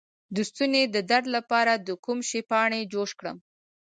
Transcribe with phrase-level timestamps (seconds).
[0.35, 3.37] د ستوني د درد لپاره د کوم شي پاڼې جوش کړم؟